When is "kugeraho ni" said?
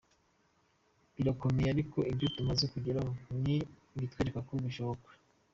2.73-3.57